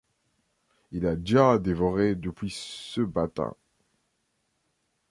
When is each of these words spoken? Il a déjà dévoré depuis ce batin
Il 0.89 1.05
a 1.05 1.15
déjà 1.15 1.59
dévoré 1.59 2.15
depuis 2.15 2.49
ce 2.49 3.01
batin 3.01 3.53